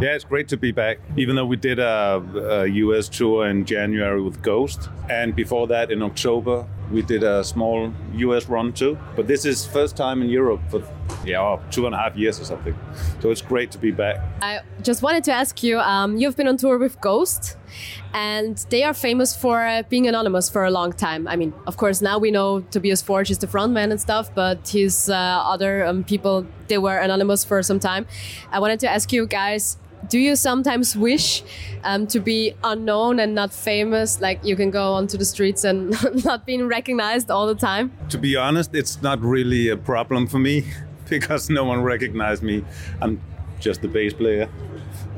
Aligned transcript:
Yeah, 0.00 0.14
it's 0.14 0.22
great 0.22 0.46
to 0.48 0.56
be 0.56 0.70
back. 0.70 1.00
Even 1.16 1.34
though 1.34 1.44
we 1.44 1.56
did 1.56 1.80
a, 1.80 2.22
a 2.62 2.66
US 2.68 3.08
tour 3.08 3.48
in 3.48 3.64
January 3.64 4.22
with 4.22 4.40
Ghost, 4.42 4.88
and 5.10 5.34
before 5.34 5.66
that 5.66 5.90
in 5.90 6.02
October 6.02 6.66
we 6.92 7.02
did 7.02 7.24
a 7.24 7.42
small 7.42 7.92
US 8.14 8.48
run 8.48 8.72
too. 8.72 8.96
But 9.16 9.26
this 9.26 9.44
is 9.44 9.66
first 9.66 9.96
time 9.96 10.22
in 10.22 10.28
Europe 10.28 10.60
for 10.70 10.84
yeah 11.24 11.58
two 11.72 11.86
and 11.86 11.96
a 11.96 11.98
half 11.98 12.16
years 12.16 12.40
or 12.40 12.44
something. 12.44 12.76
So 13.20 13.32
it's 13.32 13.42
great 13.42 13.72
to 13.72 13.78
be 13.78 13.90
back. 13.90 14.20
I 14.40 14.60
just 14.82 15.02
wanted 15.02 15.24
to 15.24 15.32
ask 15.32 15.64
you. 15.64 15.80
Um, 15.80 16.16
you've 16.16 16.36
been 16.36 16.46
on 16.46 16.58
tour 16.58 16.78
with 16.78 17.00
Ghost, 17.00 17.56
and 18.14 18.56
they 18.70 18.84
are 18.84 18.94
famous 18.94 19.36
for 19.36 19.66
uh, 19.66 19.82
being 19.88 20.06
anonymous 20.06 20.48
for 20.48 20.64
a 20.64 20.70
long 20.70 20.92
time. 20.92 21.26
I 21.26 21.34
mean, 21.34 21.52
of 21.66 21.76
course, 21.76 22.00
now 22.00 22.18
we 22.18 22.30
know 22.30 22.60
Tobias 22.60 23.02
Forge 23.02 23.32
is 23.32 23.38
the 23.38 23.48
frontman 23.48 23.90
and 23.90 24.00
stuff, 24.00 24.32
but 24.32 24.68
his 24.68 25.10
uh, 25.10 25.14
other 25.14 25.84
um, 25.84 26.04
people 26.04 26.46
they 26.68 26.78
were 26.78 26.98
anonymous 26.98 27.44
for 27.44 27.62
some 27.64 27.80
time. 27.80 28.06
I 28.52 28.60
wanted 28.60 28.78
to 28.80 28.88
ask 28.88 29.12
you 29.12 29.26
guys 29.26 29.76
do 30.08 30.18
you 30.18 30.36
sometimes 30.36 30.96
wish 30.96 31.42
um, 31.84 32.06
to 32.08 32.20
be 32.20 32.54
unknown 32.64 33.18
and 33.18 33.34
not 33.34 33.52
famous? 33.52 34.20
Like 34.20 34.44
you 34.44 34.56
can 34.56 34.70
go 34.70 34.92
onto 34.92 35.16
the 35.18 35.24
streets 35.24 35.64
and 35.64 35.94
not 36.24 36.46
being 36.46 36.66
recognized 36.66 37.30
all 37.30 37.46
the 37.46 37.54
time? 37.54 37.92
To 38.10 38.18
be 38.18 38.36
honest 38.36 38.74
it's 38.74 39.02
not 39.02 39.20
really 39.20 39.68
a 39.68 39.76
problem 39.76 40.26
for 40.26 40.38
me 40.38 40.64
because 41.08 41.50
no 41.50 41.64
one 41.64 41.82
recognizes 41.82 42.42
me. 42.42 42.64
I'm 43.00 43.20
just 43.60 43.82
the 43.82 43.88
bass 43.88 44.12
player. 44.12 44.48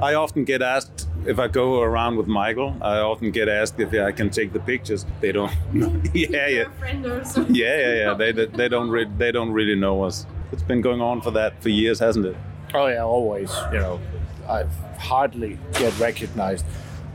I 0.00 0.14
often 0.14 0.44
get 0.44 0.62
asked 0.62 1.08
if 1.26 1.38
i 1.38 1.46
go 1.46 1.82
around 1.82 2.16
with 2.16 2.26
michael. 2.26 2.74
I 2.80 2.98
often 2.98 3.30
get 3.30 3.48
asked 3.48 3.78
if 3.78 3.92
i 3.92 4.12
can 4.12 4.30
take 4.30 4.52
the 4.52 4.60
pictures. 4.60 5.04
They 5.20 5.32
don't 5.32 5.52
yeah 6.14 6.46
yeah. 6.46 6.64
yeah 6.88 7.44
yeah 7.48 7.94
yeah. 7.94 8.14
They, 8.14 8.32
they 8.32 8.68
don't 8.68 8.88
re- 8.90 9.10
they 9.18 9.30
don't 9.30 9.52
really 9.52 9.74
know 9.74 10.02
us. 10.04 10.26
It's 10.52 10.62
been 10.62 10.80
going 10.80 11.00
on 11.00 11.20
for 11.20 11.30
that 11.32 11.62
for 11.62 11.68
years 11.68 11.98
hasn't 11.98 12.26
it? 12.26 12.36
Oh 12.72 12.86
yeah 12.86 13.04
always 13.04 13.50
you 13.72 13.78
know 13.78 14.00
I 14.50 14.64
hardly 14.98 15.58
get 15.74 15.98
recognized. 15.98 16.64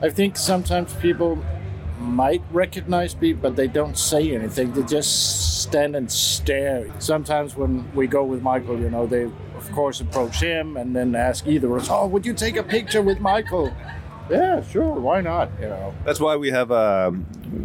I 0.02 0.10
think 0.10 0.38
sometimes 0.38 0.94
people 0.94 1.38
might 2.00 2.42
recognize 2.52 3.16
me, 3.20 3.34
but 3.34 3.56
they 3.56 3.68
don't 3.68 3.98
say 3.98 4.36
anything. 4.36 4.74
They 4.74 4.84
just 4.84 5.62
stand 5.62 5.96
and 5.96 6.12
stare. 6.12 6.88
Sometimes 7.00 7.56
when 7.56 7.92
we 7.94 8.08
go 8.08 8.24
with 8.24 8.42
Michael, 8.42 8.80
you 8.80 8.90
know, 8.90 9.06
they 9.06 9.24
of 9.24 9.72
course 9.72 10.02
approach 10.02 10.40
him 10.42 10.78
and 10.78 10.96
then 10.96 11.16
ask 11.16 11.48
either 11.48 11.76
of 11.76 11.84
us, 11.84 11.90
"Oh, 11.90 12.08
would 12.08 12.26
you 12.26 12.34
take 12.34 12.58
a 12.58 12.64
picture 12.64 13.02
with 13.02 13.20
Michael?" 13.20 13.72
Yeah, 14.30 14.62
sure. 14.62 14.94
Why 15.00 15.22
not? 15.22 15.50
You 15.62 15.70
know. 15.70 15.94
That's 16.04 16.20
why 16.20 16.36
we 16.36 16.50
have 16.52 16.72
a 16.72 17.14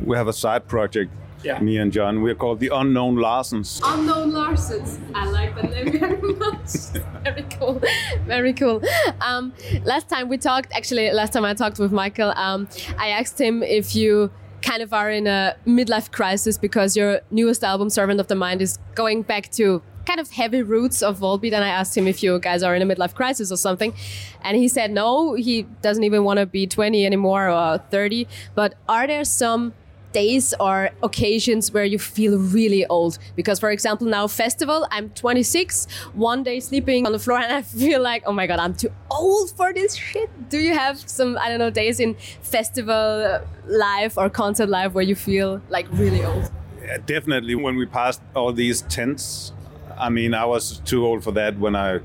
we 0.04 0.16
have 0.16 0.28
a 0.28 0.32
side 0.32 0.68
project 0.68 1.10
yeah. 1.42 1.58
Me 1.60 1.78
and 1.78 1.92
Jon. 1.92 2.22
We're 2.22 2.34
called 2.34 2.60
the 2.60 2.68
Unknown 2.68 3.16
Larsens. 3.16 3.80
Unknown 3.84 4.32
Larsens. 4.32 4.98
I 5.14 5.26
like 5.30 5.54
the 5.54 5.62
name 5.62 5.98
very 5.98 6.34
much. 6.34 6.70
very 7.24 7.42
cool. 7.58 7.82
Very 8.26 8.52
cool. 8.52 8.82
Um, 9.20 9.52
last 9.84 10.08
time 10.08 10.28
we 10.28 10.38
talked, 10.38 10.72
actually, 10.72 11.10
last 11.12 11.32
time 11.32 11.44
I 11.44 11.54
talked 11.54 11.78
with 11.78 11.92
Michael, 11.92 12.32
um, 12.36 12.68
I 12.98 13.08
asked 13.08 13.40
him 13.40 13.62
if 13.62 13.94
you 13.94 14.30
kind 14.62 14.82
of 14.82 14.92
are 14.92 15.10
in 15.10 15.26
a 15.26 15.56
midlife 15.66 16.10
crisis 16.10 16.58
because 16.58 16.96
your 16.96 17.20
newest 17.30 17.64
album, 17.64 17.88
Servant 17.90 18.20
of 18.20 18.28
the 18.28 18.34
Mind, 18.34 18.60
is 18.60 18.78
going 18.94 19.22
back 19.22 19.50
to 19.52 19.82
kind 20.06 20.20
of 20.20 20.30
heavy 20.30 20.62
roots 20.62 21.02
of 21.02 21.18
Volbeat. 21.20 21.52
And 21.52 21.64
I 21.64 21.68
asked 21.68 21.96
him 21.96 22.06
if 22.06 22.22
you 22.22 22.38
guys 22.38 22.62
are 22.62 22.74
in 22.74 22.82
a 22.82 22.94
midlife 22.94 23.14
crisis 23.14 23.52
or 23.52 23.56
something. 23.56 23.94
And 24.42 24.56
he 24.56 24.68
said 24.68 24.90
no, 24.90 25.34
he 25.34 25.62
doesn't 25.82 26.04
even 26.04 26.24
want 26.24 26.38
to 26.38 26.46
be 26.46 26.66
20 26.66 27.06
anymore 27.06 27.48
or 27.48 27.78
30. 27.90 28.26
But 28.54 28.74
are 28.88 29.06
there 29.06 29.24
some 29.24 29.72
days 30.12 30.54
or 30.60 30.90
occasions 31.02 31.72
where 31.72 31.84
you 31.84 31.98
feel 31.98 32.38
really 32.38 32.86
old. 32.86 33.18
Because 33.36 33.58
for 33.58 33.70
example 33.70 34.06
now 34.06 34.26
festival 34.26 34.86
i'm 34.90 35.10
26 35.10 35.86
one 36.14 36.42
day 36.42 36.60
sleeping 36.60 37.06
on 37.06 37.12
the 37.12 37.18
floor 37.18 37.38
and 37.44 37.52
i 37.52 37.62
feel 37.62 38.00
like 38.00 38.22
oh 38.26 38.32
my 38.32 38.46
god 38.46 38.58
i'm 38.58 38.74
too 38.74 38.90
old 39.10 39.50
for 39.52 39.72
this 39.72 39.94
shit. 39.94 40.30
Do 40.48 40.58
you 40.58 40.74
have 40.74 40.98
some 40.98 41.38
i 41.38 41.48
don't 41.48 41.58
know 41.58 41.70
days 41.70 42.00
in 42.00 42.14
festival 42.42 43.40
life 43.66 44.16
or 44.18 44.28
concert 44.30 44.68
life 44.68 44.92
where 44.92 45.04
you 45.04 45.14
feel 45.14 45.60
like 45.68 45.86
really 45.92 46.24
old? 46.24 46.50
Yeah, 46.82 46.98
definitely. 47.04 47.54
When 47.54 47.76
we 47.76 47.86
passed 47.86 48.22
all 48.34 48.52
these 48.52 48.82
tents 48.82 49.52
i 50.00 50.08
mean 50.08 50.34
i 50.34 50.44
was 50.44 50.78
too 50.84 51.06
old 51.06 51.22
for 51.22 51.32
that 51.32 51.58
when 51.58 51.76
i 51.76 52.00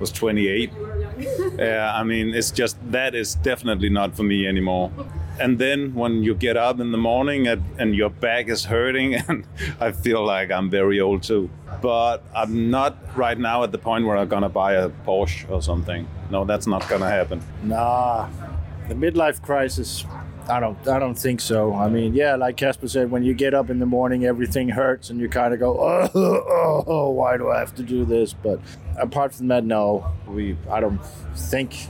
was 0.00 0.10
28 0.10 0.72
yeah 1.58 1.92
i 1.94 2.02
mean 2.02 2.34
it's 2.34 2.50
just 2.50 2.76
that 2.90 3.14
is 3.14 3.34
definitely 3.36 3.90
not 3.90 4.16
for 4.16 4.22
me 4.22 4.46
anymore 4.46 4.90
and 5.40 5.58
then 5.58 5.94
when 5.94 6.22
you 6.22 6.34
get 6.34 6.56
up 6.56 6.80
in 6.80 6.90
the 6.92 6.98
morning 6.98 7.46
and, 7.46 7.62
and, 7.78 7.94
your 7.94 8.10
back 8.10 8.48
is 8.48 8.64
hurting 8.64 9.14
and 9.28 9.44
i 9.80 9.90
feel 9.90 10.24
like 10.24 10.50
i'm 10.50 10.70
very 10.70 11.00
old 11.00 11.22
too 11.22 11.48
but 11.80 12.22
i'm 12.34 12.70
not 12.70 12.96
right 13.16 13.38
now 13.38 13.62
at 13.62 13.72
the 13.72 13.78
point 13.78 14.04
where 14.04 14.16
i'm 14.16 14.28
gonna 14.28 14.48
buy 14.48 14.74
a 14.74 14.88
porsche 15.06 15.48
or 15.50 15.62
something 15.62 16.06
no 16.30 16.44
that's 16.44 16.66
not 16.66 16.86
gonna 16.88 17.08
happen 17.08 17.42
nah 17.62 18.28
the 18.88 18.94
midlife 18.94 19.42
crisis 19.42 20.04
I 20.48 20.60
don't. 20.60 20.88
I 20.88 20.98
don't 20.98 21.14
think 21.14 21.40
so. 21.40 21.74
I 21.74 21.90
mean, 21.90 22.14
yeah, 22.14 22.34
like 22.36 22.56
Kaspar 22.56 22.88
said, 22.88 23.10
when 23.10 23.22
you 23.22 23.34
get 23.34 23.52
up 23.52 23.68
in 23.68 23.80
the 23.80 23.86
morning, 23.86 24.24
everything 24.24 24.70
hurts, 24.70 25.10
and 25.10 25.20
you 25.20 25.28
kind 25.28 25.52
of 25.52 25.60
go, 25.60 25.78
oh, 25.78 26.08
oh, 26.14 26.84
oh, 26.86 27.10
why 27.10 27.36
do 27.36 27.50
I 27.50 27.58
have 27.58 27.74
to 27.74 27.82
do 27.82 28.06
this? 28.06 28.32
But 28.32 28.60
apart 28.96 29.34
from 29.34 29.48
that, 29.48 29.64
no, 29.64 30.10
we. 30.26 30.56
I 30.70 30.80
don't 30.80 31.04
think 31.36 31.88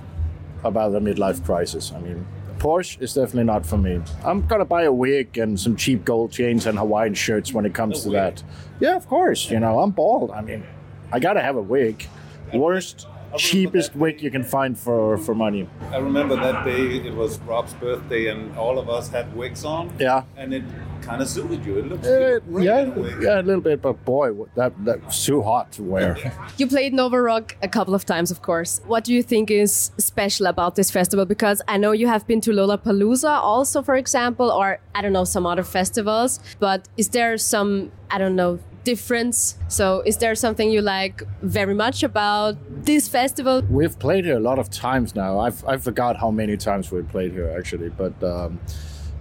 about 0.65 0.91
the 0.91 0.99
midlife 0.99 1.45
crisis. 1.45 1.93
I 1.93 2.01
mean, 2.01 2.27
Porsche 2.59 3.01
is 3.01 3.15
definitely 3.15 3.45
not 3.45 3.65
for 3.65 3.79
me. 3.79 4.01
I'm 4.25 4.47
gonna 4.47 4.65
buy 4.65 4.83
a 4.85 4.93
wig 4.93 5.39
and 5.39 5.59
some 5.59 5.77
cheap 5.77 6.05
gold 6.05 6.33
chains 6.33 6.67
and 6.67 6.79
Hawaiian 6.79 7.15
shirts 7.15 7.53
when 7.53 7.65
it 7.65 7.75
comes 7.75 8.01
a 8.01 8.03
to 8.05 8.09
wig. 8.09 8.15
that. 8.17 8.43
Yeah, 8.81 8.97
of 8.97 9.07
course. 9.09 9.51
You 9.51 9.61
know, 9.61 9.79
I'm 9.81 9.91
bald. 9.93 10.31
I 10.33 10.41
mean, 10.41 10.65
I 11.13 11.21
gotta 11.21 11.41
have 11.41 11.57
a 11.57 11.63
wig. 11.63 12.07
Worst 12.53 13.07
cheapest 13.37 13.95
wig 13.95 14.23
you 14.23 14.31
can 14.31 14.45
find 14.45 14.79
for 14.79 15.19
for 15.19 15.35
money. 15.35 15.69
I 15.93 15.99
remember 15.99 16.37
that 16.37 16.65
day. 16.65 16.97
It 16.97 17.15
was 17.15 17.39
Rob's 17.41 17.75
birthday, 17.75 18.29
and 18.29 18.57
all 18.57 18.79
of 18.79 18.89
us 18.89 19.09
had 19.09 19.35
wigs 19.37 19.65
on. 19.65 19.93
Yeah, 19.99 20.25
and 20.37 20.55
it 20.55 20.65
kind 21.03 21.23
of 21.23 21.29
suited 21.29 21.65
you. 21.65 21.79
It 21.79 21.89
looked 21.89 22.07
uh, 22.07 22.41
yeah, 22.61 22.87
yeah, 23.21 23.41
a 23.41 23.43
little 23.43 23.61
bit. 23.61 23.83
But 23.83 24.05
boy, 24.05 24.33
that 24.55 24.73
that 24.85 25.05
was 25.05 25.25
too 25.25 25.43
hot 25.43 25.73
to 25.73 25.83
wear. 25.83 26.17
you 26.57 26.67
played 26.67 26.93
Nova 26.93 27.21
Rock 27.21 27.57
a 27.63 27.69
couple 27.69 27.95
of 27.95 28.05
times, 28.05 28.31
of 28.31 28.43
course. 28.43 28.81
What 28.87 29.05
do 29.05 29.13
you 29.13 29.23
think 29.23 29.51
is 29.51 29.91
special 29.99 30.47
about 30.47 30.75
this 30.77 30.91
festival? 30.91 31.25
Because 31.25 31.63
I 31.69 31.77
know 31.77 31.93
you 31.93 32.07
have 32.07 32.27
been 32.27 32.41
to 32.43 32.51
Lollapalooza 32.51 33.31
also, 33.31 33.83
for 33.83 33.97
example, 33.97 34.51
or 34.51 34.81
I 34.95 35.03
don't 35.03 35.13
know 35.13 35.25
some 35.25 35.47
other 35.47 35.65
festivals. 35.65 36.41
But 36.59 36.89
is 36.97 37.09
there 37.11 37.37
some 37.39 37.93
I 38.11 38.19
don't 38.19 38.37
know 38.37 38.59
difference. 38.93 39.39
So, 39.69 39.85
is 40.11 40.17
there 40.23 40.35
something 40.35 40.71
you 40.77 40.83
like 40.97 41.17
very 41.43 41.75
much 41.75 41.99
about 42.03 42.55
this 42.91 43.05
festival? 43.19 43.57
We've 43.81 43.99
played 44.07 44.25
here 44.25 44.39
a 44.43 44.47
lot 44.51 44.59
of 44.59 44.71
times 44.71 45.15
now. 45.15 45.33
I've, 45.47 45.61
I 45.73 45.77
forgot 45.89 46.13
how 46.17 46.31
many 46.31 46.57
times 46.57 46.91
we've 46.93 47.11
played 47.17 47.33
here 47.33 47.51
actually, 47.59 47.91
but 48.03 48.15
um, 48.35 48.51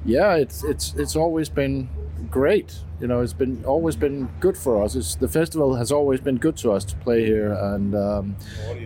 yeah, 0.06 0.44
it's 0.44 0.64
it's 0.64 0.86
it's 1.02 1.16
always 1.24 1.50
been 1.50 1.90
great. 2.40 2.70
You 3.02 3.08
know, 3.08 3.20
it's 3.26 3.38
been 3.44 3.56
always 3.66 3.96
been 4.06 4.30
good 4.40 4.58
for 4.58 4.74
us. 4.84 4.96
It's, 4.96 5.16
the 5.16 5.32
festival 5.40 5.76
has 5.76 5.92
always 5.92 6.22
been 6.22 6.38
good 6.46 6.58
to 6.64 6.72
us 6.72 6.84
to 6.86 6.96
play 7.06 7.26
here, 7.26 7.52
and 7.74 7.94
um, 7.96 8.36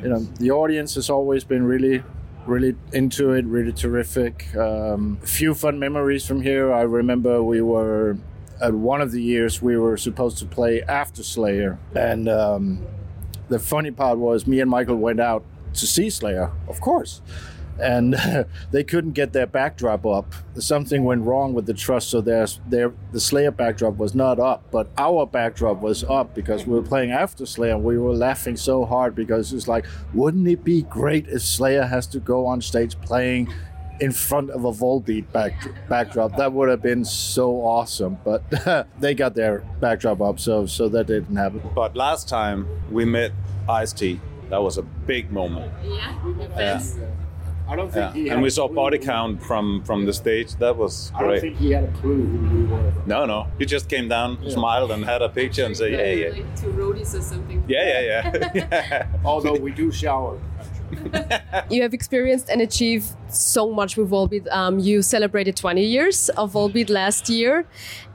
you 0.03 0.09
know, 0.11 0.21
the 0.43 0.51
audience 0.51 0.95
has 0.95 1.09
always 1.09 1.43
been 1.43 1.63
really 1.73 2.03
really 2.47 2.73
into 2.91 3.33
it, 3.37 3.45
really 3.45 3.73
terrific. 3.85 4.35
Um, 4.55 5.19
few 5.23 5.53
fun 5.53 5.77
memories 5.77 6.25
from 6.25 6.41
here. 6.41 6.73
I 6.73 6.81
remember 6.81 7.43
we 7.43 7.61
were 7.61 8.17
at 8.61 8.73
one 8.73 9.01
of 9.01 9.11
the 9.11 9.21
years 9.21 9.61
we 9.61 9.77
were 9.77 9.97
supposed 9.97 10.37
to 10.39 10.45
play 10.45 10.81
after 10.83 11.23
Slayer, 11.23 11.79
and 11.95 12.29
um, 12.29 12.85
the 13.49 13.59
funny 13.59 13.91
part 13.91 14.17
was 14.17 14.47
me 14.47 14.59
and 14.59 14.69
Michael 14.69 14.95
went 14.95 15.19
out 15.19 15.43
to 15.73 15.87
see 15.87 16.09
Slayer, 16.09 16.51
of 16.67 16.79
course, 16.79 17.21
and 17.79 18.15
they 18.71 18.83
couldn't 18.83 19.13
get 19.13 19.33
their 19.33 19.47
backdrop 19.47 20.05
up. 20.05 20.33
Something 20.57 21.03
went 21.03 21.23
wrong 21.23 21.53
with 21.53 21.65
the 21.65 21.73
truss, 21.73 22.05
so 22.07 22.21
their, 22.21 22.45
their 22.67 22.93
the 23.11 23.19
Slayer 23.19 23.51
backdrop 23.51 23.97
was 23.97 24.13
not 24.13 24.39
up, 24.39 24.63
but 24.71 24.89
our 24.97 25.25
backdrop 25.25 25.81
was 25.81 26.03
up 26.03 26.35
because 26.35 26.65
we 26.65 26.73
were 26.73 26.83
playing 26.83 27.11
after 27.11 27.45
Slayer. 27.45 27.77
We 27.77 27.97
were 27.97 28.13
laughing 28.13 28.57
so 28.57 28.85
hard 28.85 29.15
because 29.15 29.53
it's 29.53 29.67
like, 29.67 29.85
wouldn't 30.13 30.47
it 30.47 30.63
be 30.63 30.83
great 30.83 31.27
if 31.27 31.41
Slayer 31.41 31.83
has 31.83 32.07
to 32.07 32.19
go 32.19 32.45
on 32.45 32.61
stage 32.61 32.99
playing 33.01 33.51
in 34.01 34.11
front 34.11 34.49
of 34.49 34.65
a 34.65 34.71
Volbeat 34.71 35.31
back, 35.31 35.53
backdrop. 35.87 36.35
That 36.35 36.51
would 36.51 36.69
have 36.69 36.81
been 36.81 37.05
so 37.05 37.61
awesome, 37.61 38.17
but 38.25 38.43
they 38.99 39.13
got 39.13 39.35
their 39.35 39.59
backdrop 39.79 40.21
up, 40.21 40.39
so 40.39 40.65
so 40.65 40.89
that 40.89 41.07
didn't 41.07 41.35
happen. 41.35 41.61
But 41.73 41.95
last 41.95 42.27
time 42.27 42.67
we 42.89 43.05
met 43.05 43.31
Ice 43.69 43.93
T, 43.93 44.19
that 44.49 44.61
was 44.61 44.77
a 44.77 44.81
big 44.81 45.31
moment. 45.31 45.71
Yeah. 45.83 46.15
yeah. 46.57 46.83
I 47.69 47.75
don't 47.77 47.89
think 47.89 48.15
yeah. 48.15 48.33
and 48.33 48.41
we 48.41 48.49
saw 48.49 48.67
body 48.67 48.97
count 48.97 49.41
from 49.41 49.81
from 49.85 50.05
the 50.05 50.11
stage. 50.11 50.55
That 50.55 50.75
was 50.75 51.11
great. 51.11 51.23
I 51.23 51.31
don't 51.31 51.41
think 51.41 51.57
he 51.57 51.71
had 51.71 51.83
a 51.85 51.91
clue 51.93 52.25
who 52.25 52.57
we 52.57 52.63
were. 52.65 52.93
No, 53.05 53.25
no. 53.25 53.47
He 53.59 53.65
just 53.65 53.87
came 53.87 54.09
down, 54.09 54.39
yeah. 54.41 54.53
smiled, 54.53 54.91
and 54.91 55.05
had 55.05 55.21
a 55.21 55.29
picture 55.29 55.63
and 55.63 55.77
said, 55.77 55.93
"Yeah, 55.93 56.11
yeah." 56.11 56.29
Like 56.31 56.59
two 56.59 56.73
roadies 56.73 57.17
or 57.17 57.21
something. 57.21 57.63
Yeah, 57.69 58.01
yeah, 58.01 58.31
yeah. 58.33 58.51
yeah. 58.53 59.07
Although 59.23 59.55
we 59.55 59.71
do 59.71 59.89
shower 59.89 60.37
you 61.69 61.81
have 61.81 61.93
experienced 61.93 62.49
and 62.49 62.61
achieved 62.61 63.05
so 63.29 63.71
much 63.71 63.97
with 63.97 64.09
Volbeat. 64.09 64.51
Um, 64.51 64.79
you 64.79 65.01
celebrated 65.01 65.55
20 65.55 65.83
years 65.83 66.29
of 66.29 66.53
Volbeat 66.53 66.89
last 66.89 67.29
year 67.29 67.65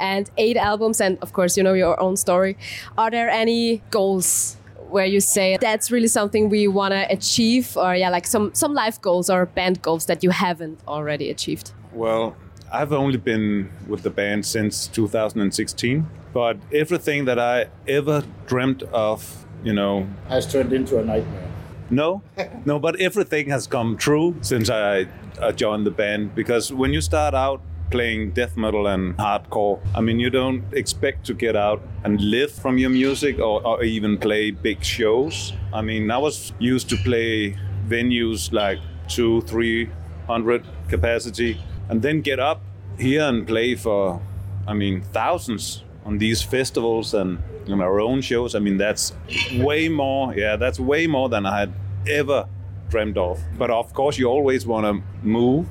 and 0.00 0.30
eight 0.36 0.56
albums, 0.56 1.00
and 1.00 1.18
of 1.22 1.32
course, 1.32 1.56
you 1.56 1.62
know 1.62 1.74
your 1.74 1.98
own 2.00 2.16
story. 2.16 2.56
Are 2.98 3.10
there 3.10 3.28
any 3.28 3.82
goals 3.90 4.56
where 4.88 5.06
you 5.06 5.20
say 5.20 5.56
that's 5.60 5.90
really 5.90 6.06
something 6.08 6.48
we 6.48 6.68
want 6.68 6.92
to 6.92 7.10
achieve, 7.10 7.76
or 7.76 7.94
yeah, 7.94 8.10
like 8.10 8.26
some 8.26 8.54
some 8.54 8.74
life 8.74 9.00
goals 9.00 9.30
or 9.30 9.46
band 9.46 9.82
goals 9.82 10.06
that 10.06 10.22
you 10.22 10.30
haven't 10.30 10.80
already 10.86 11.30
achieved? 11.30 11.72
Well, 11.92 12.36
I've 12.72 12.92
only 12.92 13.18
been 13.18 13.70
with 13.86 14.02
the 14.02 14.10
band 14.10 14.44
since 14.44 14.86
2016, 14.88 16.06
but 16.32 16.56
everything 16.72 17.24
that 17.26 17.38
I 17.38 17.66
ever 17.88 18.24
dreamt 18.46 18.82
of, 18.92 19.46
you 19.64 19.72
know, 19.72 20.06
Has 20.28 20.50
turned 20.50 20.72
into 20.72 20.98
a 20.98 21.04
nightmare. 21.04 21.48
No, 21.90 22.22
no, 22.64 22.78
but 22.78 23.00
everything 23.00 23.48
has 23.50 23.66
come 23.66 23.96
true 23.96 24.36
since 24.40 24.70
I, 24.70 25.06
I 25.40 25.52
joined 25.52 25.86
the 25.86 25.90
band. 25.90 26.34
Because 26.34 26.72
when 26.72 26.92
you 26.92 27.00
start 27.00 27.34
out 27.34 27.60
playing 27.90 28.32
death 28.32 28.56
metal 28.56 28.86
and 28.88 29.16
hardcore, 29.16 29.80
I 29.94 30.00
mean, 30.00 30.18
you 30.18 30.30
don't 30.30 30.64
expect 30.72 31.24
to 31.26 31.34
get 31.34 31.54
out 31.54 31.80
and 32.04 32.20
live 32.20 32.50
from 32.50 32.78
your 32.78 32.90
music 32.90 33.38
or, 33.38 33.64
or 33.66 33.84
even 33.84 34.18
play 34.18 34.50
big 34.50 34.82
shows. 34.82 35.52
I 35.72 35.82
mean, 35.82 36.10
I 36.10 36.18
was 36.18 36.52
used 36.58 36.88
to 36.90 36.96
play 36.96 37.56
venues 37.88 38.52
like 38.52 38.78
two, 39.08 39.42
three 39.42 39.88
hundred 40.26 40.66
capacity, 40.88 41.60
and 41.88 42.02
then 42.02 42.20
get 42.20 42.40
up 42.40 42.60
here 42.98 43.22
and 43.22 43.46
play 43.46 43.76
for, 43.76 44.20
I 44.66 44.74
mean, 44.74 45.02
thousands 45.12 45.84
on 46.06 46.18
these 46.18 46.40
festivals 46.42 47.12
and 47.14 47.42
on 47.68 47.80
our 47.80 48.00
own 48.00 48.20
shows. 48.22 48.54
I 48.54 48.60
mean, 48.60 48.78
that's 48.78 49.12
way 49.54 49.88
more. 49.88 50.34
Yeah, 50.34 50.56
that's 50.56 50.78
way 50.80 51.06
more 51.06 51.28
than 51.28 51.44
I 51.44 51.58
had 51.60 51.72
ever 52.08 52.46
dreamed 52.88 53.18
of. 53.18 53.42
But 53.58 53.70
of 53.70 53.92
course, 53.92 54.16
you 54.16 54.26
always 54.28 54.66
want 54.66 54.86
to 54.86 55.26
move 55.26 55.66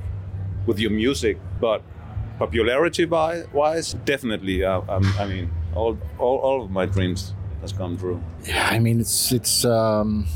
with 0.67 0.77
your 0.77 0.91
music. 0.91 1.39
But 1.61 1.81
popularity 2.37 3.05
wi- 3.05 3.45
wise, 3.53 3.93
definitely. 4.05 4.63
Uh, 4.63 4.81
um, 4.89 5.05
I 5.17 5.25
mean, 5.25 5.49
all, 5.73 5.97
all 6.19 6.37
all 6.39 6.63
of 6.63 6.69
my 6.69 6.85
dreams 6.85 7.33
has 7.61 7.71
come 7.71 7.97
true. 7.97 8.21
Yeah, 8.43 8.67
I 8.69 8.79
mean 8.79 8.99
it's 8.99 9.31
it's 9.31 9.63
um, 9.65 10.27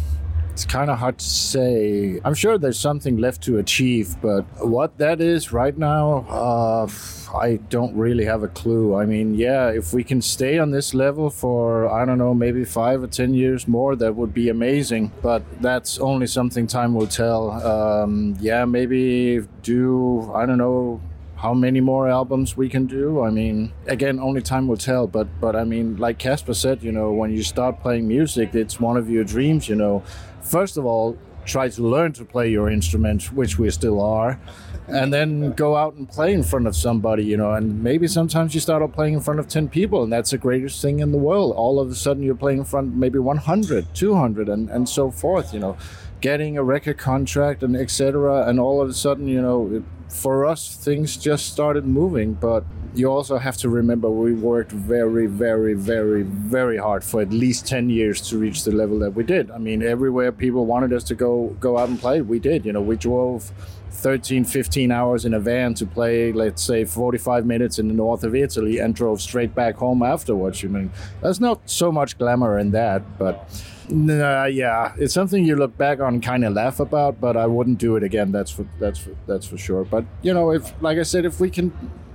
it's 0.59 0.65
kind 0.65 0.91
of 0.91 0.99
hard 0.99 1.17
to 1.17 1.25
say. 1.25 2.19
I'm 2.25 2.33
sure 2.33 2.57
there's 2.57 2.77
something 2.77 3.15
left 3.15 3.41
to 3.43 3.59
achieve, 3.59 4.17
but 4.21 4.41
what 4.59 4.97
that 4.97 5.21
is 5.21 5.53
right 5.53 5.77
now, 5.77 6.25
uh, 6.27 6.89
I 7.33 7.59
don't 7.69 7.95
really 7.95 8.25
have 8.25 8.43
a 8.43 8.49
clue. 8.49 8.93
I 8.93 9.05
mean, 9.05 9.35
yeah, 9.35 9.69
if 9.69 9.93
we 9.93 10.03
can 10.03 10.21
stay 10.21 10.59
on 10.59 10.71
this 10.71 10.93
level 10.93 11.29
for 11.29 11.87
I 11.87 12.03
don't 12.03 12.17
know, 12.17 12.33
maybe 12.33 12.65
five 12.65 13.01
or 13.01 13.07
ten 13.07 13.33
years 13.33 13.69
more, 13.69 13.95
that 13.95 14.17
would 14.17 14.33
be 14.33 14.49
amazing. 14.49 15.13
But 15.21 15.43
that's 15.61 15.97
only 15.97 16.27
something 16.27 16.67
time 16.67 16.93
will 16.93 17.07
tell. 17.07 17.51
Um, 17.51 18.35
yeah, 18.41 18.65
maybe 18.65 19.47
do 19.63 20.29
I 20.35 20.45
don't 20.45 20.57
know 20.57 20.99
how 21.39 21.53
many 21.53 21.79
more 21.79 22.09
albums 22.09 22.57
we 22.57 22.67
can 22.67 22.85
do? 22.85 23.23
I 23.23 23.29
mean 23.29 23.71
again 23.87 24.19
only 24.19 24.41
time 24.41 24.67
will 24.67 24.77
tell 24.77 25.07
but 25.07 25.27
but 25.39 25.55
i 25.55 25.63
mean 25.63 25.95
like 25.95 26.19
kaspar 26.19 26.53
said 26.53 26.83
you 26.83 26.91
know 26.91 27.11
when 27.11 27.31
you 27.31 27.43
start 27.43 27.79
playing 27.81 28.07
music 28.07 28.53
it's 28.53 28.79
one 28.79 28.97
of 28.97 29.09
your 29.09 29.23
dreams 29.23 29.69
you 29.69 29.75
know. 29.75 30.03
First 30.41 30.77
of 30.77 30.85
all 30.85 31.17
try 31.45 31.69
to 31.69 31.81
learn 31.81 32.11
to 32.13 32.25
play 32.25 32.49
your 32.49 32.69
instrument 32.69 33.31
which 33.33 33.57
we 33.57 33.69
still 33.71 34.01
are 34.01 34.39
and 34.87 35.13
then 35.13 35.51
go 35.53 35.75
out 35.75 35.93
and 35.93 36.09
play 36.09 36.33
in 36.33 36.43
front 36.43 36.67
of 36.67 36.75
somebody 36.75 37.23
you 37.23 37.37
know 37.37 37.53
and 37.53 37.81
maybe 37.83 38.07
sometimes 38.07 38.53
you 38.53 38.59
start 38.59 38.83
out 38.83 38.91
playing 38.93 39.13
in 39.13 39.21
front 39.21 39.39
of 39.39 39.47
10 39.47 39.69
people 39.69 40.03
and 40.03 40.11
that's 40.11 40.31
the 40.31 40.37
greatest 40.37 40.81
thing 40.81 40.99
in 40.99 41.11
the 41.11 41.17
world. 41.17 41.53
All 41.53 41.79
of 41.79 41.89
a 41.89 41.95
sudden 41.95 42.21
you're 42.21 42.35
playing 42.35 42.59
in 42.59 42.65
front 42.65 42.95
maybe 42.95 43.17
100 43.17 43.95
200 43.95 44.49
and, 44.49 44.69
and 44.69 44.89
so 44.89 45.09
forth 45.09 45.53
you 45.53 45.59
know 45.59 45.77
getting 46.21 46.57
a 46.57 46.63
record 46.63 46.97
contract 46.97 47.63
and 47.63 47.75
etc 47.75 48.47
and 48.47 48.59
all 48.59 48.81
of 48.81 48.89
a 48.89 48.93
sudden 48.93 49.27
you 49.27 49.41
know 49.41 49.69
it, 49.71 49.83
for 50.11 50.45
us 50.45 50.75
things 50.75 51.17
just 51.17 51.45
started 51.45 51.85
moving 51.85 52.33
but 52.33 52.63
you 52.95 53.07
also 53.07 53.37
have 53.37 53.55
to 53.55 53.69
remember 53.69 54.09
we 54.09 54.33
worked 54.33 54.71
very 54.71 55.27
very 55.27 55.73
very 55.73 56.23
very 56.23 56.77
hard 56.77 57.03
for 57.03 57.21
at 57.21 57.29
least 57.29 57.67
10 57.67 57.89
years 57.89 58.19
to 58.21 58.37
reach 58.37 58.63
the 58.63 58.71
level 58.71 58.97
that 58.99 59.11
we 59.11 59.23
did. 59.23 59.51
I 59.51 59.59
mean 59.59 59.83
everywhere 59.83 60.31
people 60.31 60.65
wanted 60.65 60.93
us 60.93 61.03
to 61.05 61.15
go 61.15 61.55
go 61.59 61.77
out 61.77 61.89
and 61.89 61.99
play 61.99 62.21
we 62.21 62.39
did 62.39 62.65
you 62.65 62.73
know 62.73 62.81
we 62.81 62.95
drove 62.95 63.51
13 63.91 64.45
15 64.45 64.91
hours 64.91 65.25
in 65.25 65.33
a 65.33 65.39
van 65.39 65.73
to 65.73 65.85
play 65.85 66.31
let's 66.31 66.63
say 66.63 66.85
45 66.85 67.45
minutes 67.45 67.79
in 67.79 67.87
the 67.87 67.93
north 67.93 68.23
of 68.23 68.35
italy 68.35 68.79
and 68.79 68.95
drove 68.95 69.21
straight 69.21 69.53
back 69.55 69.75
home 69.75 70.03
afterwards 70.03 70.63
you 70.63 70.69
mean 70.69 70.91
there's 71.21 71.39
not 71.39 71.59
so 71.65 71.91
much 71.91 72.17
glamour 72.17 72.57
in 72.59 72.71
that 72.71 73.17
but 73.17 73.49
Nah, 73.91 74.45
yeah, 74.45 74.93
it's 74.97 75.15
something 75.15 75.43
you 75.43 75.55
look 75.55 75.75
back 75.75 75.99
on, 75.99 76.21
kind 76.21 76.45
of 76.45 76.53
laugh 76.53 76.79
about, 76.79 77.19
but 77.19 77.35
I 77.35 77.47
wouldn't 77.47 77.79
do 77.79 77.95
it 77.95 78.03
again. 78.03 78.31
That's 78.31 78.51
for 78.51 78.67
that's 78.79 78.99
for, 78.99 79.15
that's 79.25 79.47
for 79.47 79.57
sure. 79.57 79.83
But 79.83 80.05
you 80.21 80.33
know, 80.33 80.51
if 80.51 80.79
like 80.81 80.99
I 80.99 81.03
said, 81.03 81.25
if 81.25 81.39
we 81.39 81.49
can 81.49 81.71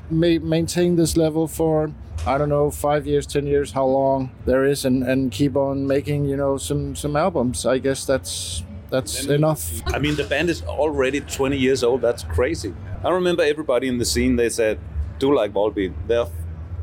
ma- 0.09 0.39
maintain 0.41 0.95
this 0.95 1.17
level 1.17 1.49
for 1.49 1.91
I 2.27 2.39
don't 2.39 2.49
know 2.49 2.71
five 2.71 3.07
years, 3.07 3.27
ten 3.27 3.47
years, 3.47 3.73
how 3.73 3.87
long 3.87 4.31
there 4.47 4.65
is, 4.65 4.85
and 4.85 5.03
and 5.03 5.33
keep 5.33 5.57
on 5.57 5.87
making 5.87 6.27
you 6.27 6.37
know 6.37 6.57
some 6.57 6.95
some 6.95 7.17
albums, 7.17 7.67
I 7.67 7.79
guess 7.79 8.05
that's 8.05 8.63
that's 8.95 9.25
enough. 9.27 9.83
I 9.87 9.99
mean, 9.99 10.15
the 10.15 10.25
band 10.25 10.49
is 10.51 10.63
already 10.63 11.21
20 11.21 11.57
years 11.57 11.83
old. 11.83 12.01
That's 12.01 12.23
crazy. 12.23 12.73
I 13.03 13.11
remember 13.11 13.43
everybody 13.43 13.89
in 13.89 13.99
the 13.99 14.05
scene. 14.05 14.37
They 14.37 14.49
said, 14.49 14.79
"Do 15.19 15.35
like 15.35 15.53
Volbeat. 15.53 15.93
There, 16.07 16.27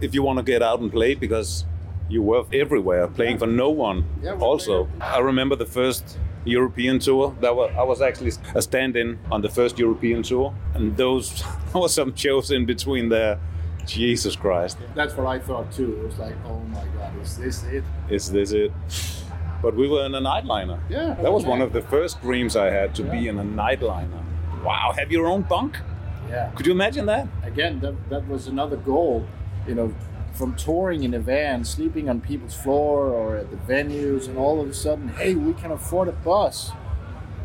if 0.02 0.14
you 0.14 0.22
want 0.24 0.38
to 0.38 0.44
get 0.44 0.62
out 0.62 0.80
and 0.82 0.92
play, 0.92 1.16
because 1.16 1.66
you 2.10 2.22
were 2.22 2.44
everywhere 2.52 3.08
playing 3.08 3.38
for 3.38 3.48
no 3.48 3.70
one." 3.70 4.04
Yeah, 4.22 4.36
also, 4.50 4.90
I 5.00 5.20
remember 5.20 5.56
the 5.56 5.66
first 5.66 6.18
European 6.44 7.00
tour. 7.00 7.34
That 7.40 7.56
was 7.56 7.72
I 7.78 7.84
was 7.84 8.02
actually 8.02 8.34
a 8.56 8.62
stand-in 8.62 9.18
on 9.32 9.42
the 9.42 9.50
first 9.50 9.80
European 9.80 10.22
tour, 10.24 10.54
and 10.76 10.98
those 10.98 11.44
were 11.74 11.90
some 11.90 12.14
shows 12.16 12.52
in 12.52 12.66
between 12.66 13.10
there. 13.10 13.40
Jesus 13.88 14.36
Christ, 14.36 14.78
That's 14.94 15.18
what 15.18 15.26
I 15.26 15.40
thought 15.40 15.72
too. 15.72 15.98
It 16.00 16.06
was 16.06 16.20
like, 16.20 16.36
oh 16.46 16.60
my 16.70 16.86
god, 16.98 17.20
is 17.20 17.36
this 17.38 17.64
it? 17.64 17.84
is 18.10 18.32
this 18.32 18.52
it? 18.52 18.72
But 19.62 19.76
we 19.76 19.88
were 19.88 20.06
in 20.06 20.16
a 20.16 20.22
nightliner. 20.22 20.80
Yeah. 20.90 21.16
That 21.22 21.32
was 21.32 21.46
one 21.46 21.62
of 21.62 21.72
the 21.74 21.82
first 21.82 22.22
dreams 22.22 22.56
I 22.56 22.72
had 22.72 22.96
to 22.96 23.04
be 23.04 23.28
in 23.28 23.38
a 23.38 23.44
nightliner. 23.44 24.24
Wow, 24.64 24.94
have 24.98 25.12
your 25.12 25.28
own 25.28 25.44
bunk? 25.44 25.78
Yeah. 26.30 26.52
Could 26.56 26.66
you 26.66 26.72
imagine 26.72 27.06
that? 27.08 27.28
again, 27.44 27.80
that, 27.82 28.10
that 28.10 28.28
was 28.28 28.48
another 28.48 28.78
goal, 28.78 29.28
you 29.68 29.76
know, 29.76 29.94
from 30.34 30.56
touring 30.56 31.04
in 31.04 31.14
a 31.14 31.20
van, 31.20 31.64
sleeping 31.64 32.10
on 32.10 32.22
people's 32.22 32.56
floor 32.56 33.08
or 33.10 33.36
at 33.38 33.52
the 33.52 33.58
venues, 33.58 34.28
and 34.28 34.38
all 34.38 34.62
of 34.62 34.70
a 34.70 34.74
sudden, 34.74 35.10
hey, 35.10 35.36
we 35.36 35.54
can 35.54 35.72
afford 35.72 36.08
a 36.08 36.14
bus. 36.14 36.72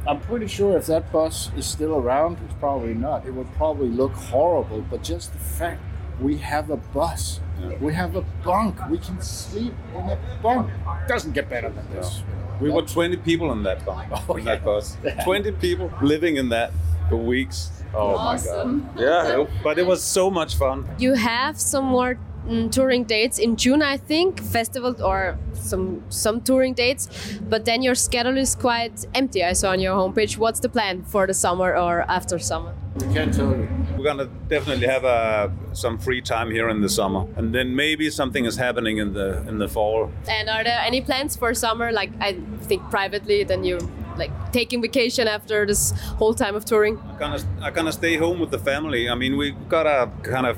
I'm 0.07 0.21
pretty 0.21 0.47
sure 0.47 0.77
if 0.77 0.87
that 0.87 1.11
bus 1.11 1.51
is 1.57 1.67
still 1.67 1.97
around, 1.97 2.39
it's 2.45 2.55
probably 2.61 2.95
not. 2.95 3.27
It 3.27 3.33
would 3.35 3.53
probably 3.55 3.89
look 3.89 4.13
horrible, 4.13 4.83
but 4.89 5.03
just 5.03 5.33
the 5.33 5.39
fact 5.39 5.83
we 6.21 6.37
have 6.39 6.71
a 6.71 6.77
bus, 6.77 7.41
we 7.81 7.93
have 7.95 8.17
a 8.17 8.23
bunk, 8.45 8.77
we 8.91 8.99
can 8.99 9.21
sleep 9.21 9.75
in 9.95 10.01
a 10.11 10.19
bunk. 10.43 10.71
Doesn't 11.09 11.33
get 11.33 11.49
better 11.49 11.71
than 11.71 11.85
this. 11.93 12.19
you 12.19 12.25
know. 12.35 12.57
We 12.61 12.71
were 12.71 12.83
20 12.83 13.17
people 13.19 13.53
in 13.53 13.63
that 13.65 13.85
bunk, 13.85 14.09
Oh, 14.29 14.35
in 14.37 14.45
that 14.45 14.61
yeah. 14.61 14.65
bus. 14.65 14.97
Yeah. 15.05 15.25
20 15.25 15.53
people 15.53 15.91
living 16.03 16.37
in 16.37 16.49
that 16.51 16.73
for 17.09 17.17
weeks. 17.17 17.71
Oh 17.95 18.17
Awesome. 18.17 18.91
my 18.97 19.03
god. 19.03 19.29
Yeah, 19.39 19.47
but 19.63 19.79
it 19.79 19.87
was 19.87 20.03
so 20.03 20.31
much 20.31 20.57
fun. 20.57 20.89
You 20.99 21.15
have 21.15 21.61
some 21.61 21.85
more 21.87 22.19
mm, 22.47 22.71
touring 22.71 23.05
dates 23.05 23.39
in 23.39 23.57
June, 23.57 23.83
I 23.83 23.97
think, 23.97 24.41
festival 24.41 24.95
or 25.03 25.39
some 25.55 26.03
some 26.09 26.41
touring 26.41 26.75
dates. 26.75 27.09
But 27.49 27.65
then 27.65 27.83
your 27.83 27.95
schedule 27.95 28.37
is 28.37 28.55
quite 28.55 29.07
empty. 29.15 29.45
I 29.45 29.53
saw 29.55 29.71
on 29.71 29.81
your 29.81 29.97
homepage. 29.97 30.39
What's 30.39 30.61
the 30.61 30.69
plan 30.69 31.03
for 31.05 31.27
the 31.27 31.35
summer 31.35 31.77
or 31.77 32.03
after 32.09 32.39
summer? 32.39 32.75
We 32.97 33.13
can't 33.13 33.35
tell 33.35 33.51
you. 33.51 33.69
We're 33.97 34.05
gonna 34.05 34.29
definitely 34.49 34.87
have 34.87 35.05
uh, 35.05 35.49
some 35.73 35.99
free 35.99 36.23
time 36.23 36.51
here 36.51 36.69
in 36.69 36.81
the 36.81 36.89
summer, 36.89 37.27
and 37.37 37.55
then 37.55 37.75
maybe 37.75 38.11
something 38.11 38.45
is 38.47 38.57
happening 38.57 38.99
in 38.99 39.13
the 39.13 39.47
in 39.49 39.59
the 39.59 39.69
fall. 39.69 40.11
And 40.29 40.49
are 40.49 40.65
there 40.65 40.81
any 40.81 41.01
plans 41.01 41.37
for 41.37 41.53
summer? 41.55 41.93
Like 41.93 42.11
I 42.21 42.39
think 42.63 42.91
privately, 42.91 43.45
then 43.45 43.65
you 43.65 43.79
like 44.17 44.31
taking 44.53 44.81
vacation 44.81 45.29
after 45.29 45.67
this 45.67 45.93
whole 46.19 46.35
time 46.35 46.55
of 46.55 46.65
touring. 46.65 46.99
I 46.99 47.17
kind 47.19 47.19
gonna 47.19 47.67
I'm 47.67 47.75
gonna 47.75 47.93
stay 47.93 48.17
home 48.17 48.39
with 48.41 48.51
the 48.51 48.59
family. 48.59 49.09
I 49.09 49.15
mean, 49.15 49.37
we 49.37 49.53
got 49.69 49.87
a 49.87 50.11
kind 50.23 50.47
of 50.47 50.57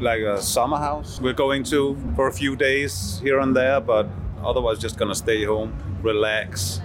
like 0.00 0.20
a 0.20 0.40
summer 0.40 0.76
house 0.76 1.20
we're 1.20 1.32
going 1.32 1.62
to 1.64 1.96
for 2.14 2.28
a 2.28 2.32
few 2.32 2.56
days 2.56 3.20
here 3.22 3.40
and 3.40 3.54
there, 3.56 3.80
but 3.80 4.08
otherwise 4.42 4.78
just 4.78 4.98
gonna 4.98 5.14
stay 5.14 5.44
home, 5.44 5.74
relax. 6.02 6.80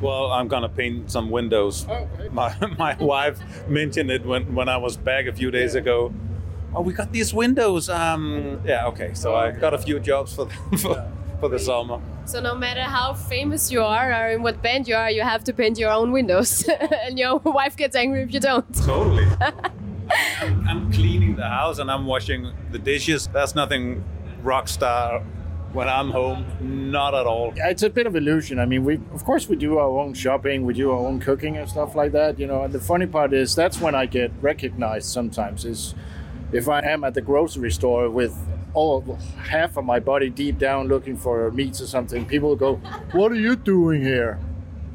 Well, 0.00 0.32
I'm 0.32 0.48
gonna 0.48 0.68
paint 0.68 1.10
some 1.10 1.30
windows. 1.30 1.86
Okay. 1.88 2.28
My 2.32 2.54
my 2.78 2.96
wife 2.96 3.38
mentioned 3.68 4.10
it 4.10 4.24
when 4.24 4.54
when 4.54 4.68
I 4.68 4.76
was 4.76 4.96
back 4.96 5.26
a 5.26 5.32
few 5.32 5.50
days 5.50 5.74
ago. 5.74 6.12
Oh, 6.74 6.80
we 6.80 6.92
got 6.92 7.12
these 7.12 7.32
windows. 7.32 7.88
Um, 7.88 8.60
yeah, 8.64 8.86
okay. 8.88 9.14
So 9.14 9.36
I 9.36 9.52
got 9.52 9.74
a 9.74 9.78
few 9.78 10.00
jobs 10.00 10.34
for 10.34 10.48
for, 10.78 11.12
for 11.40 11.48
the 11.48 11.58
summer. 11.58 12.00
So 12.26 12.40
no 12.40 12.54
matter 12.54 12.82
how 12.82 13.14
famous 13.14 13.70
you 13.70 13.82
are 13.82 14.10
or 14.12 14.30
in 14.30 14.42
what 14.42 14.60
band 14.62 14.88
you 14.88 14.96
are, 14.96 15.10
you 15.10 15.22
have 15.22 15.44
to 15.44 15.52
paint 15.52 15.78
your 15.78 15.90
own 15.92 16.10
windows, 16.10 16.68
and 17.06 17.18
your 17.18 17.36
wife 17.38 17.76
gets 17.76 17.94
angry 17.94 18.22
if 18.22 18.32
you 18.34 18.40
don't. 18.40 18.64
Totally. 18.74 19.26
The 21.36 21.48
house 21.48 21.78
and 21.78 21.90
I'm 21.90 22.06
washing 22.06 22.52
the 22.70 22.78
dishes. 22.78 23.28
That's 23.32 23.54
nothing 23.54 24.04
rock 24.42 24.68
star 24.68 25.20
when 25.72 25.88
I'm 25.88 26.10
home. 26.10 26.46
Not 26.90 27.14
at 27.14 27.26
all. 27.26 27.52
It's 27.56 27.82
a 27.82 27.90
bit 27.90 28.06
of 28.06 28.14
illusion. 28.14 28.58
I 28.58 28.66
mean, 28.66 28.84
we 28.84 28.94
of 29.12 29.24
course 29.24 29.48
we 29.48 29.56
do 29.56 29.78
our 29.78 29.98
own 29.98 30.14
shopping, 30.14 30.64
we 30.64 30.74
do 30.74 30.90
our 30.92 30.98
own 30.98 31.20
cooking 31.20 31.56
and 31.56 31.68
stuff 31.68 31.94
like 31.94 32.12
that, 32.12 32.38
you 32.38 32.46
know. 32.46 32.62
And 32.62 32.72
the 32.72 32.80
funny 32.80 33.06
part 33.06 33.32
is 33.32 33.54
that's 33.54 33.80
when 33.80 33.94
I 33.94 34.06
get 34.06 34.30
recognized 34.40 35.08
sometimes 35.08 35.64
is 35.64 35.94
if 36.52 36.68
I 36.68 36.80
am 36.80 37.02
at 37.04 37.14
the 37.14 37.22
grocery 37.22 37.72
store 37.72 38.08
with 38.08 38.36
all 38.74 39.18
half 39.38 39.76
of 39.76 39.84
my 39.84 40.00
body 40.00 40.30
deep 40.30 40.58
down 40.58 40.88
looking 40.88 41.16
for 41.16 41.50
meats 41.50 41.80
or 41.80 41.86
something, 41.86 42.26
people 42.26 42.54
go, 42.56 42.76
"What 43.12 43.32
are 43.32 43.36
you 43.36 43.56
doing 43.56 44.02
here?" 44.02 44.38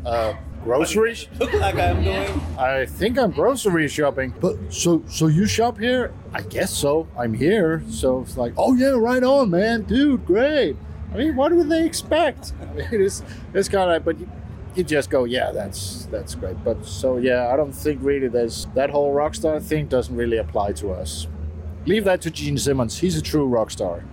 Uh, 0.05 0.33
groceries. 0.69 1.27
Look 1.39 1.51
like 1.53 1.75
I'm 1.75 2.03
doing. 2.03 2.29
I 2.55 2.85
think 2.85 3.17
I'm 3.17 3.31
grocery 3.31 3.87
shopping. 3.87 4.35
But 4.39 4.55
so 4.71 5.01
so 5.07 5.25
you 5.25 5.47
shop 5.47 5.79
here? 5.79 6.13
I 6.31 6.41
guess 6.41 6.71
so. 6.71 7.07
I'm 7.17 7.33
here. 7.33 7.81
So 7.89 8.21
it's 8.21 8.37
like, 8.37 8.53
oh 8.55 8.75
yeah, 8.75 8.89
right 8.89 9.23
on, 9.23 9.49
man, 9.49 9.81
dude, 9.81 10.27
great. 10.27 10.77
I 11.11 11.17
mean, 11.17 11.35
what 11.35 11.49
do 11.49 11.63
they 11.63 11.83
expect? 11.87 12.53
I 12.61 12.73
mean, 12.73 13.01
it's 13.01 13.23
it's 13.51 13.67
kind 13.67 13.89
of, 13.89 14.05
but 14.05 14.19
you, 14.19 14.29
you 14.75 14.83
just 14.83 15.09
go, 15.09 15.23
yeah, 15.23 15.51
that's 15.51 16.05
that's 16.11 16.35
great. 16.35 16.63
But 16.63 16.85
so 16.85 17.17
yeah, 17.17 17.51
I 17.51 17.55
don't 17.55 17.73
think 17.73 17.99
really 18.03 18.27
there's 18.27 18.67
that 18.75 18.91
whole 18.91 19.11
rock 19.11 19.33
star 19.33 19.59
thing 19.59 19.87
doesn't 19.87 20.15
really 20.15 20.37
apply 20.37 20.73
to 20.73 20.91
us. 20.91 21.25
Leave 21.87 22.03
that 22.03 22.21
to 22.21 22.29
Gene 22.29 22.59
Simmons. 22.59 22.99
He's 22.99 23.17
a 23.17 23.23
true 23.23 23.47
rock 23.47 23.71
star. 23.71 24.03